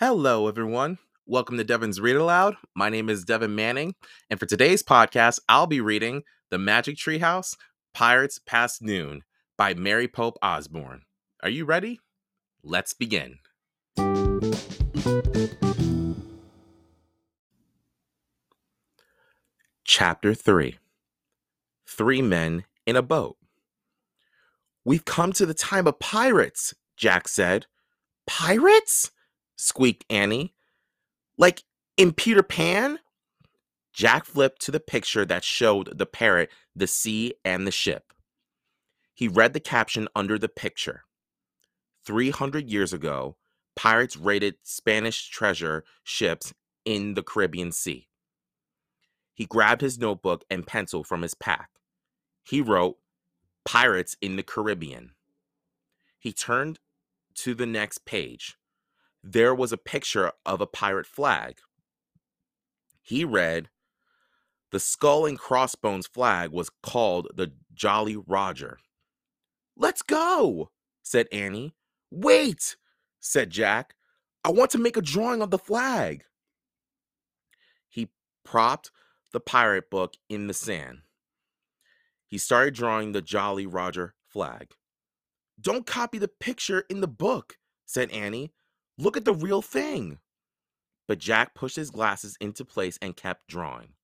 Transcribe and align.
Hello, 0.00 0.48
everyone. 0.48 0.96
Welcome 1.26 1.58
to 1.58 1.62
Devan's 1.62 2.00
Read 2.00 2.16
Aloud. 2.16 2.56
My 2.74 2.88
name 2.88 3.10
is 3.10 3.26
Devan 3.26 3.50
Manning, 3.50 3.94
and 4.30 4.40
for 4.40 4.46
today's 4.46 4.82
podcast, 4.82 5.40
I'll 5.46 5.66
be 5.66 5.82
reading 5.82 6.22
The 6.48 6.56
Magic 6.56 6.96
Treehouse 6.96 7.54
Pirates 7.92 8.38
Past 8.38 8.80
Noon 8.80 9.24
by 9.58 9.74
Mary 9.74 10.08
Pope 10.08 10.38
Osborne. 10.40 11.02
Are 11.42 11.50
you 11.50 11.66
ready? 11.66 12.00
Let's 12.62 12.94
begin. 12.94 13.40
Chapter 19.84 20.32
3 20.32 20.78
Three 21.86 22.22
Men 22.22 22.64
in 22.86 22.96
a 22.96 23.02
Boat. 23.02 23.36
We've 24.82 25.04
come 25.04 25.34
to 25.34 25.44
the 25.44 25.52
time 25.52 25.86
of 25.86 25.98
pirates, 25.98 26.72
Jack 26.96 27.28
said. 27.28 27.66
Pirates? 28.26 29.10
Squeaked 29.60 30.04
Annie. 30.10 30.54
Like 31.36 31.62
in 31.96 32.12
Peter 32.12 32.42
Pan? 32.42 32.98
Jack 33.92 34.24
flipped 34.24 34.62
to 34.62 34.70
the 34.70 34.80
picture 34.80 35.24
that 35.24 35.44
showed 35.44 35.98
the 35.98 36.06
parrot, 36.06 36.50
the 36.74 36.86
sea, 36.86 37.34
and 37.44 37.66
the 37.66 37.72
ship. 37.72 38.12
He 39.14 39.28
read 39.28 39.52
the 39.52 39.60
caption 39.60 40.08
under 40.14 40.38
the 40.38 40.48
picture 40.48 41.04
300 42.06 42.70
years 42.70 42.92
ago, 42.92 43.36
pirates 43.76 44.16
raided 44.16 44.56
Spanish 44.62 45.28
treasure 45.28 45.84
ships 46.02 46.54
in 46.84 47.14
the 47.14 47.22
Caribbean 47.22 47.72
Sea. 47.72 48.08
He 49.34 49.46
grabbed 49.46 49.80
his 49.80 49.98
notebook 49.98 50.44
and 50.50 50.66
pencil 50.66 51.04
from 51.04 51.22
his 51.22 51.34
pack. 51.34 51.70
He 52.42 52.60
wrote, 52.60 52.96
Pirates 53.64 54.16
in 54.20 54.36
the 54.36 54.42
Caribbean. 54.42 55.12
He 56.18 56.32
turned 56.32 56.78
to 57.36 57.54
the 57.54 57.66
next 57.66 58.04
page. 58.04 58.56
There 59.22 59.54
was 59.54 59.72
a 59.72 59.78
picture 59.78 60.32
of 60.46 60.60
a 60.60 60.66
pirate 60.66 61.06
flag. 61.06 61.58
He 63.02 63.24
read, 63.24 63.68
The 64.70 64.80
skull 64.80 65.26
and 65.26 65.38
crossbones 65.38 66.06
flag 66.06 66.50
was 66.50 66.70
called 66.82 67.28
the 67.34 67.52
Jolly 67.74 68.16
Roger. 68.16 68.78
Let's 69.76 70.02
go, 70.02 70.70
said 71.02 71.26
Annie. 71.32 71.74
Wait, 72.10 72.76
said 73.18 73.50
Jack. 73.50 73.94
I 74.44 74.50
want 74.50 74.70
to 74.70 74.78
make 74.78 74.96
a 74.96 75.02
drawing 75.02 75.42
of 75.42 75.50
the 75.50 75.58
flag. 75.58 76.24
He 77.88 78.08
propped 78.44 78.90
the 79.32 79.40
pirate 79.40 79.90
book 79.90 80.14
in 80.28 80.46
the 80.46 80.54
sand. 80.54 81.00
He 82.26 82.38
started 82.38 82.74
drawing 82.74 83.12
the 83.12 83.22
Jolly 83.22 83.66
Roger 83.66 84.14
flag. 84.28 84.72
Don't 85.60 85.86
copy 85.86 86.16
the 86.16 86.28
picture 86.28 86.84
in 86.88 87.00
the 87.00 87.08
book, 87.08 87.58
said 87.84 88.10
Annie. 88.12 88.52
Look 89.00 89.16
at 89.16 89.24
the 89.24 89.32
real 89.32 89.62
thing. 89.62 90.18
But 91.08 91.18
Jack 91.18 91.54
pushed 91.54 91.76
his 91.76 91.90
glasses 91.90 92.36
into 92.38 92.66
place 92.66 92.98
and 93.00 93.16
kept 93.16 93.48
drawing. 93.48 93.94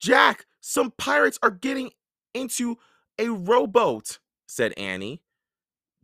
Jack, 0.00 0.46
some 0.60 0.92
pirates 0.96 1.38
are 1.42 1.50
getting 1.50 1.90
into 2.34 2.76
a 3.18 3.28
rowboat, 3.28 4.20
said 4.46 4.72
Annie. 4.76 5.22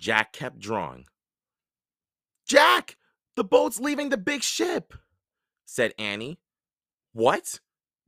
Jack 0.01 0.33
kept 0.33 0.59
drawing. 0.59 1.05
Jack, 2.45 2.97
the 3.37 3.45
boat's 3.45 3.79
leaving 3.79 4.09
the 4.09 4.17
big 4.17 4.43
ship, 4.43 4.93
said 5.65 5.95
Annie. 5.99 6.41
What? 7.13 7.61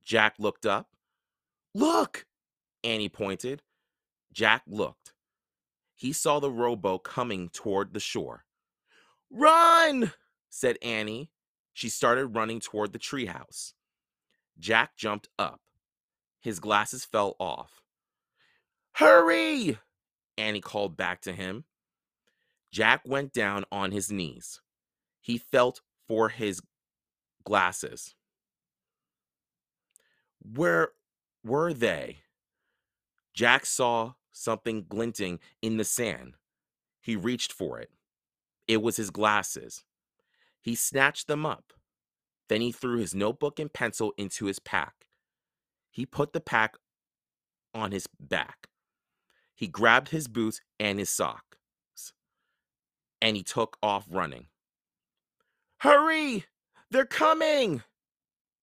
Jack 0.05 0.35
looked 0.41 0.67
up. 0.67 0.89
Look, 1.73 2.27
Annie 2.83 3.09
pointed. 3.09 3.63
Jack 4.33 4.63
looked. 4.67 5.13
He 5.95 6.13
saw 6.13 6.41
the 6.41 6.51
rowboat 6.51 7.05
coming 7.05 7.49
toward 7.49 7.95
the 7.95 8.01
shore. 8.01 8.45
Run, 9.37 10.13
said 10.49 10.79
Annie. 10.81 11.31
She 11.73 11.89
started 11.89 12.37
running 12.37 12.61
toward 12.61 12.93
the 12.93 13.01
treehouse. 13.01 13.73
Jack 14.61 14.97
jumped 14.97 15.29
up. 15.39 15.61
His 16.41 16.61
glasses 16.61 17.05
fell 17.05 17.35
off. 17.41 17.83
Hurry! 18.93 19.79
Annie 20.39 20.61
called 20.61 20.97
back 20.97 21.21
to 21.23 21.33
him. 21.33 21.65
Jack 22.71 23.03
went 23.05 23.33
down 23.33 23.65
on 23.73 23.91
his 23.91 24.13
knees. 24.13 24.61
He 25.21 25.37
felt 25.37 25.81
for 26.07 26.29
his 26.29 26.61
glasses. 27.43 28.15
Where 30.41 30.91
were 31.45 31.73
they? 31.73 32.19
Jack 33.35 33.67
saw 33.67 34.13
something 34.31 34.87
glinting 34.89 35.41
in 35.61 35.77
the 35.77 35.85
sand. 35.85 36.37
He 37.01 37.17
reached 37.17 37.53
for 37.53 37.81
it. 37.81 37.91
It 38.67 38.83
was 38.83 38.97
his 38.97 39.11
glasses. 39.11 39.85
He 40.61 40.75
snatched 40.75 41.29
them 41.29 41.45
up. 41.45 41.73
Then 42.49 42.61
he 42.61 42.73
threw 42.73 42.99
his 42.99 43.15
notebook 43.15 43.59
and 43.59 43.73
pencil 43.73 44.13
into 44.17 44.47
his 44.47 44.59
pack. 44.59 45.07
He 45.91 46.07
put 46.07 46.33
the 46.33 46.41
pack 46.41 46.75
on 47.75 47.93
his 47.93 48.07
back. 48.21 48.69
He 49.55 49.69
grabbed 49.69 50.09
his 50.11 50.29
boots 50.29 50.61
and 50.81 50.99
his 50.99 51.11
socks, 51.11 52.13
and 53.23 53.37
he 53.37 53.43
took 53.43 53.77
off 53.83 54.07
running. 54.11 54.49
Hurry! 55.79 56.47
They're 56.91 57.05
coming! 57.05 57.83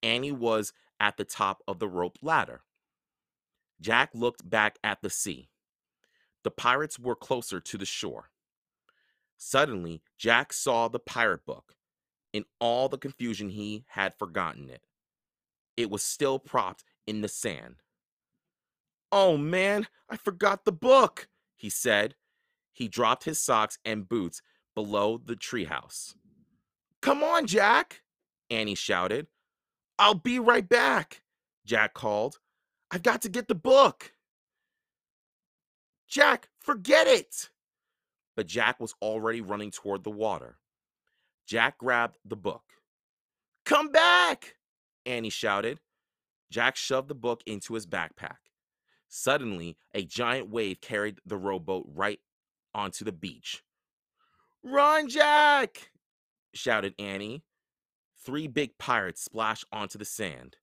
Annie 0.03 0.31
was 0.31 0.73
at 0.99 1.17
the 1.17 1.25
top 1.25 1.63
of 1.67 1.79
the 1.79 1.87
rope 1.87 2.17
ladder. 2.21 2.61
Jack 3.79 4.11
looked 4.13 4.47
back 4.47 4.77
at 4.83 5.01
the 5.01 5.09
sea. 5.09 5.49
The 6.43 6.51
pirates 6.51 6.99
were 6.99 7.15
closer 7.15 7.59
to 7.59 7.77
the 7.77 7.85
shore. 7.85 8.29
Suddenly, 9.43 10.03
Jack 10.19 10.53
saw 10.53 10.87
the 10.87 10.99
pirate 10.99 11.47
book. 11.47 11.73
In 12.31 12.45
all 12.59 12.87
the 12.89 12.97
confusion, 12.99 13.49
he 13.49 13.85
had 13.87 14.13
forgotten 14.19 14.69
it. 14.69 14.85
It 15.75 15.89
was 15.89 16.03
still 16.03 16.37
propped 16.37 16.83
in 17.07 17.21
the 17.21 17.27
sand. 17.27 17.77
Oh 19.11 19.37
man, 19.37 19.87
I 20.07 20.17
forgot 20.17 20.63
the 20.63 20.71
book, 20.71 21.27
he 21.57 21.71
said. 21.71 22.13
He 22.71 22.87
dropped 22.87 23.23
his 23.23 23.41
socks 23.41 23.79
and 23.83 24.07
boots 24.07 24.43
below 24.75 25.17
the 25.17 25.35
treehouse. 25.35 26.13
Come 27.01 27.23
on, 27.23 27.47
Jack, 27.47 28.03
Annie 28.51 28.75
shouted. 28.75 29.25
I'll 29.97 30.13
be 30.13 30.37
right 30.37 30.69
back, 30.69 31.23
Jack 31.65 31.95
called. 31.95 32.37
I've 32.91 33.01
got 33.01 33.23
to 33.23 33.29
get 33.29 33.47
the 33.47 33.55
book. 33.55 34.13
Jack, 36.07 36.49
forget 36.59 37.07
it, 37.07 37.49
but 38.35 38.47
Jack 38.47 38.79
was 38.79 38.95
already 39.01 39.41
running 39.41 39.71
toward 39.71 40.03
the 40.03 40.11
water. 40.11 40.57
Jack 41.45 41.77
grabbed 41.77 42.17
the 42.25 42.35
book. 42.35 42.63
Come 43.65 43.91
back! 43.91 44.55
Annie 45.05 45.29
shouted. 45.29 45.79
Jack 46.49 46.75
shoved 46.75 47.07
the 47.07 47.15
book 47.15 47.41
into 47.45 47.73
his 47.73 47.87
backpack. 47.87 48.37
Suddenly, 49.07 49.77
a 49.93 50.05
giant 50.05 50.49
wave 50.49 50.81
carried 50.81 51.19
the 51.25 51.37
rowboat 51.37 51.85
right 51.93 52.19
onto 52.73 53.03
the 53.03 53.11
beach. 53.11 53.63
Run, 54.63 55.09
Jack! 55.09 55.91
shouted 56.53 56.93
Annie. 56.99 57.43
Three 58.23 58.47
big 58.47 58.77
pirates 58.77 59.23
splashed 59.23 59.65
onto 59.71 59.97
the 59.97 60.05
sand. 60.05 60.57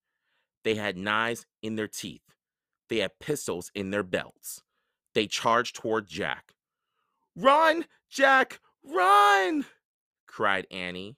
They 0.64 0.76
had 0.76 0.96
knives 0.96 1.46
in 1.62 1.76
their 1.76 1.88
teeth. 1.88 2.34
They 2.88 2.98
had 2.98 3.18
pistols 3.20 3.70
in 3.74 3.90
their 3.90 4.02
belts. 4.02 4.62
They 5.14 5.26
charged 5.26 5.76
toward 5.76 6.06
Jack. 6.06 6.54
Run, 7.40 7.84
Jack, 8.10 8.58
run! 8.82 9.64
cried 10.26 10.66
Annie. 10.72 11.14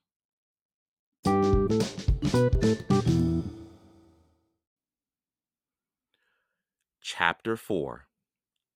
Chapter 7.01 7.57
4 7.57 8.07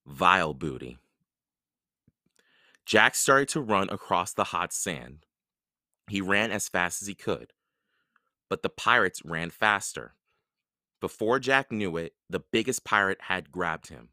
Vile 0.06 0.54
Booty 0.54 0.96
Jack 2.86 3.14
started 3.14 3.50
to 3.50 3.60
run 3.60 3.90
across 3.90 4.32
the 4.32 4.44
hot 4.44 4.72
sand. 4.72 5.26
He 6.08 6.22
ran 6.22 6.50
as 6.50 6.70
fast 6.70 7.02
as 7.02 7.08
he 7.08 7.14
could, 7.14 7.52
but 8.48 8.62
the 8.62 8.70
pirates 8.70 9.20
ran 9.22 9.50
faster. 9.50 10.14
Before 10.98 11.38
Jack 11.38 11.70
knew 11.70 11.98
it, 11.98 12.14
the 12.30 12.40
biggest 12.40 12.86
pirate 12.86 13.20
had 13.20 13.52
grabbed 13.52 13.88
him. 13.88 14.08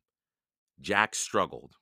Jack 0.81 1.15
struggled 1.15 1.77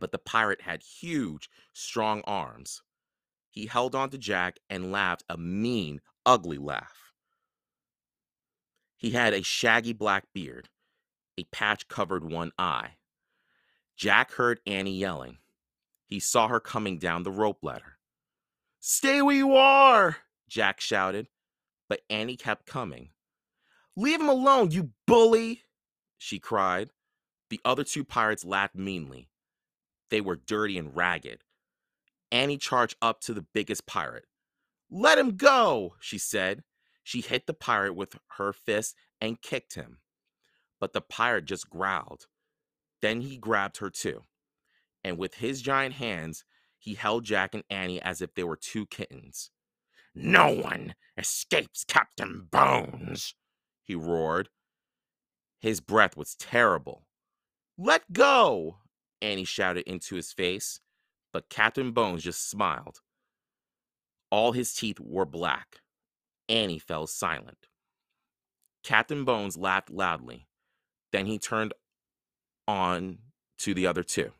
but 0.00 0.10
the 0.12 0.18
pirate 0.18 0.62
had 0.62 0.82
huge, 0.82 1.48
strong 1.72 2.22
arms. 2.24 2.82
He 3.50 3.66
held 3.66 3.94
on 3.94 4.10
to 4.10 4.18
Jack 4.18 4.58
and 4.68 4.90
laughed 4.92 5.24
a 5.28 5.36
mean, 5.36 6.00
ugly 6.24 6.58
laugh. 6.58 7.12
He 8.96 9.10
had 9.10 9.32
a 9.34 9.42
shaggy 9.42 9.92
black 9.92 10.24
beard. 10.32 10.68
A 11.38 11.44
patch 11.44 11.88
covered 11.88 12.24
one 12.24 12.52
eye. 12.58 12.96
Jack 13.96 14.32
heard 14.32 14.60
Annie 14.66 14.98
yelling. 14.98 15.38
He 16.06 16.20
saw 16.20 16.48
her 16.48 16.60
coming 16.60 16.98
down 16.98 17.22
the 17.22 17.30
rope 17.30 17.58
ladder. 17.62 17.98
Stay 18.80 19.22
where 19.22 19.36
you 19.36 19.54
are, 19.54 20.16
Jack 20.48 20.80
shouted, 20.80 21.28
but 21.88 22.00
Annie 22.10 22.36
kept 22.36 22.66
coming. 22.66 23.10
Leave 23.96 24.20
him 24.20 24.28
alone, 24.28 24.70
you 24.70 24.90
bully, 25.06 25.62
she 26.18 26.38
cried. 26.38 26.90
The 27.50 27.60
other 27.64 27.84
two 27.84 28.04
pirates 28.04 28.44
laughed 28.44 28.74
meanly. 28.74 29.28
They 30.10 30.20
were 30.20 30.36
dirty 30.36 30.76
and 30.78 30.94
ragged. 30.94 31.42
Annie 32.32 32.58
charged 32.58 32.96
up 33.00 33.20
to 33.22 33.34
the 33.34 33.46
biggest 33.54 33.86
pirate. 33.86 34.26
Let 34.90 35.18
him 35.18 35.36
go, 35.36 35.94
she 36.00 36.18
said. 36.18 36.62
She 37.02 37.20
hit 37.20 37.46
the 37.46 37.54
pirate 37.54 37.94
with 37.94 38.16
her 38.36 38.52
fist 38.52 38.94
and 39.20 39.40
kicked 39.40 39.74
him. 39.74 39.98
But 40.80 40.92
the 40.92 41.00
pirate 41.00 41.44
just 41.44 41.70
growled. 41.70 42.26
Then 43.02 43.20
he 43.22 43.36
grabbed 43.36 43.78
her 43.78 43.90
too. 43.90 44.24
And 45.02 45.16
with 45.16 45.34
his 45.34 45.62
giant 45.62 45.94
hands, 45.94 46.44
he 46.78 46.94
held 46.94 47.24
Jack 47.24 47.54
and 47.54 47.64
Annie 47.70 48.02
as 48.02 48.20
if 48.20 48.34
they 48.34 48.44
were 48.44 48.56
two 48.56 48.86
kittens. 48.86 49.50
No 50.14 50.48
one 50.48 50.94
escapes 51.16 51.84
Captain 51.84 52.48
Bones, 52.50 53.34
he 53.82 53.94
roared. 53.94 54.48
His 55.60 55.80
breath 55.80 56.16
was 56.16 56.34
terrible. 56.34 57.06
Let 57.78 58.12
go, 58.12 58.78
Annie 59.22 59.44
shouted 59.44 59.88
into 59.88 60.16
his 60.16 60.32
face, 60.32 60.80
but 61.32 61.48
Captain 61.48 61.92
Bones 61.92 62.22
just 62.22 62.48
smiled. 62.48 63.00
All 64.30 64.52
his 64.52 64.72
teeth 64.72 64.98
were 65.00 65.26
black. 65.26 65.80
Annie 66.48 66.78
fell 66.78 67.06
silent. 67.06 67.68
Captain 68.82 69.24
Bones 69.24 69.56
laughed 69.56 69.90
loudly. 69.90 70.46
Then 71.12 71.26
he 71.26 71.38
turned 71.38 71.74
on 72.66 73.18
to 73.58 73.74
the 73.74 73.86
other 73.86 74.02
two. 74.02 74.32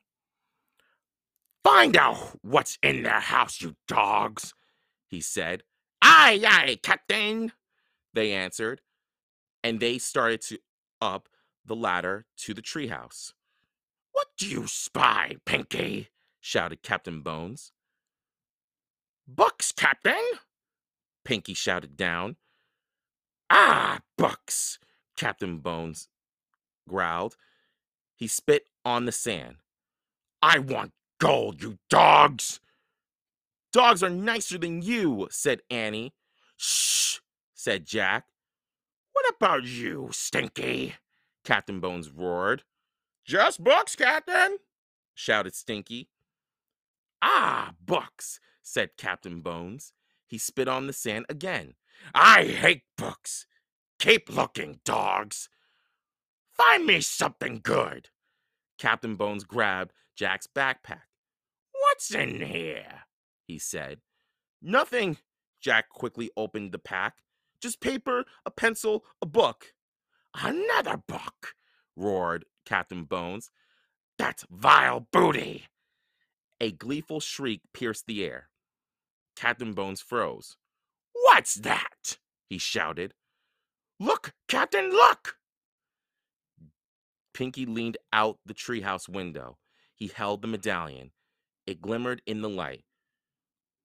Find 1.62 1.96
out 1.96 2.38
what's 2.42 2.78
in 2.82 3.02
their 3.02 3.20
house, 3.20 3.60
you 3.60 3.76
dogs, 3.86 4.54
he 5.08 5.20
said. 5.20 5.62
Aye, 6.00 6.42
aye, 6.46 6.78
Captain, 6.82 7.52
they 8.14 8.32
answered, 8.32 8.80
and 9.62 9.78
they 9.78 9.98
started 9.98 10.40
to 10.42 10.58
up 11.02 11.28
the 11.66 11.76
ladder 11.76 12.24
to 12.38 12.54
the 12.54 12.62
treehouse. 12.62 13.32
What 14.20 14.36
do 14.36 14.46
you 14.46 14.66
spy, 14.66 15.36
Pinky? 15.46 16.10
shouted 16.40 16.82
Captain 16.82 17.22
Bones. 17.22 17.72
Books, 19.26 19.72
Captain, 19.72 20.22
Pinky 21.24 21.54
shouted 21.54 21.96
down. 21.96 22.36
Ah, 23.48 24.00
books, 24.18 24.78
Captain 25.16 25.60
Bones 25.60 26.08
growled. 26.86 27.38
He 28.14 28.26
spit 28.26 28.64
on 28.84 29.06
the 29.06 29.12
sand. 29.12 29.56
I 30.42 30.58
want 30.58 30.92
gold, 31.18 31.62
you 31.62 31.78
dogs! 31.88 32.60
Dogs 33.72 34.02
are 34.02 34.10
nicer 34.10 34.58
than 34.58 34.82
you, 34.82 35.28
said 35.30 35.62
Annie. 35.70 36.12
Shh, 36.58 37.20
said 37.54 37.86
Jack. 37.86 38.26
What 39.14 39.24
about 39.34 39.64
you, 39.64 40.10
Stinky? 40.12 40.96
Captain 41.42 41.80
Bones 41.80 42.10
roared. 42.10 42.64
Just 43.24 43.62
books, 43.62 43.94
Captain, 43.96 44.58
shouted 45.14 45.54
Stinky. 45.54 46.08
Ah, 47.22 47.74
books, 47.84 48.40
said 48.62 48.96
Captain 48.96 49.40
Bones. 49.40 49.92
He 50.26 50.38
spit 50.38 50.68
on 50.68 50.86
the 50.86 50.92
sand 50.92 51.26
again. 51.28 51.74
I 52.14 52.44
hate 52.44 52.82
books. 52.96 53.46
Keep 53.98 54.30
looking, 54.30 54.80
dogs. 54.84 55.48
Find 56.56 56.86
me 56.86 57.00
something 57.00 57.60
good. 57.62 58.08
Captain 58.78 59.16
Bones 59.16 59.44
grabbed 59.44 59.92
Jack's 60.16 60.46
backpack. 60.46 61.02
What's 61.72 62.14
in 62.14 62.40
here? 62.40 63.04
he 63.46 63.58
said. 63.58 64.00
Nothing. 64.62 65.18
Jack 65.60 65.90
quickly 65.90 66.30
opened 66.36 66.72
the 66.72 66.78
pack. 66.78 67.18
Just 67.60 67.80
paper, 67.80 68.24
a 68.46 68.50
pencil, 68.50 69.04
a 69.20 69.26
book. 69.26 69.74
Another 70.34 70.96
book, 70.96 71.54
roared 71.96 72.44
Captain 72.64 73.04
Bones. 73.04 73.50
That's 74.18 74.44
vile 74.50 75.06
booty. 75.12 75.64
A 76.60 76.72
gleeful 76.72 77.20
shriek 77.20 77.60
pierced 77.72 78.06
the 78.06 78.24
air. 78.24 78.48
Captain 79.36 79.72
Bones 79.72 80.00
froze. 80.00 80.56
What's 81.12 81.54
that? 81.54 82.18
he 82.48 82.58
shouted. 82.58 83.14
Look, 83.98 84.34
Captain, 84.48 84.90
look! 84.90 85.36
Pinky 87.32 87.64
leaned 87.64 87.96
out 88.12 88.38
the 88.44 88.54
treehouse 88.54 89.08
window. 89.08 89.58
He 89.94 90.08
held 90.08 90.42
the 90.42 90.48
medallion. 90.48 91.12
It 91.66 91.80
glimmered 91.80 92.22
in 92.26 92.42
the 92.42 92.48
light. 92.48 92.84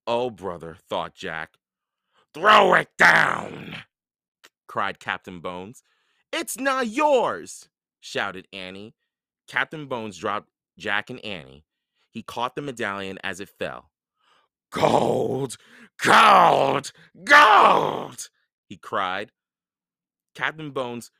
Oh, 0.07 0.29
brother, 0.29 0.77
thought 0.89 1.15
Jack. 1.15 1.51
Throw 2.33 2.73
it 2.73 2.89
down! 2.97 3.75
cried 4.67 4.99
Captain 4.99 5.39
Bones. 5.39 5.83
It's 6.33 6.57
not 6.57 6.87
yours! 6.87 7.69
Shouted 8.05 8.47
Annie. 8.53 8.93
Captain 9.47 9.87
Bones 9.87 10.17
dropped 10.17 10.49
Jack 10.77 11.09
and 11.09 11.23
Annie. 11.25 11.65
He 12.11 12.21
caught 12.21 12.55
the 12.55 12.61
medallion 12.61 13.17
as 13.23 13.39
it 13.39 13.49
fell. 13.49 13.91
Gold! 14.71 15.57
Gold! 16.03 16.91
Gold! 17.23 18.29
he 18.67 18.77
cried. 18.77 19.31
Captain 20.35 20.71
Bones 20.71 21.11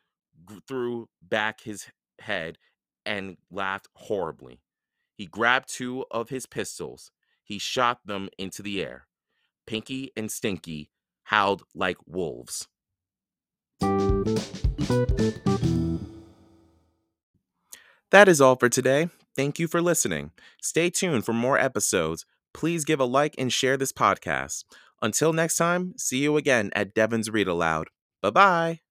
threw 0.67 1.09
back 1.21 1.61
his 1.61 1.87
head 2.19 2.57
and 3.05 3.37
laughed 3.49 3.87
horribly. 3.95 4.61
He 5.15 5.25
grabbed 5.25 5.69
two 5.69 6.05
of 6.11 6.29
his 6.29 6.45
pistols. 6.45 7.11
He 7.43 7.57
shot 7.57 7.99
them 8.05 8.29
into 8.37 8.61
the 8.61 8.83
air. 8.83 9.07
Pinky 9.65 10.11
and 10.15 10.31
Stinky 10.31 10.89
howled 11.23 11.63
like 11.73 11.97
wolves. 12.05 12.67
That 18.15 18.29
is 18.29 18.39
all 18.39 18.55
for 18.55 18.69
today. 18.69 19.09
Thank 19.35 19.59
you 19.59 19.67
for 19.67 19.81
listening. 19.81 20.31
Stay 20.61 20.89
tuned 20.89 21.25
for 21.25 21.33
more 21.33 21.59
episodes. 21.59 22.25
Please 22.53 22.85
give 22.85 23.01
a 23.01 23.03
like 23.03 23.35
and 23.37 23.51
share 23.51 23.75
this 23.75 23.91
podcast. 23.91 24.63
Until 25.01 25.33
next 25.33 25.57
time, 25.57 25.95
see 25.97 26.19
you 26.19 26.37
again 26.37 26.71
at 26.73 26.95
Devan's 26.95 27.29
Read 27.29 27.49
Aloud. 27.49 27.89
Bye 28.21 28.29
bye. 28.29 28.84